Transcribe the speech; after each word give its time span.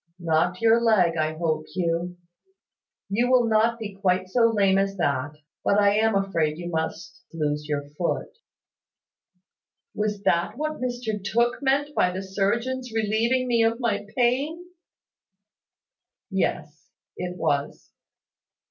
"Not 0.17 0.61
your 0.61 0.81
leg, 0.81 1.15
I 1.15 1.35
hope, 1.37 1.67
Hugh. 1.75 2.17
You 3.09 3.29
will 3.29 3.45
not 3.45 3.77
be 3.77 3.93
quite 3.93 4.29
so 4.29 4.47
lame 4.51 4.79
as 4.79 4.97
that: 4.97 5.35
but 5.63 5.77
I 5.79 5.93
am 5.95 6.15
afraid 6.15 6.57
you 6.57 6.69
must 6.71 7.23
lose 7.31 7.67
your 7.69 7.87
foot." 7.87 8.29
"Was 9.93 10.23
that 10.23 10.57
what 10.57 10.81
Mr 10.81 11.23
Tooke 11.23 11.61
meant 11.61 11.93
by 11.93 12.11
the 12.11 12.23
surgeon's 12.23 12.91
relieving 12.91 13.47
me 13.47 13.63
of 13.63 13.79
my 13.79 14.07
pain?" 14.17 14.65
"Yes, 16.31 16.89
it 17.15 17.37
was." 17.37 17.91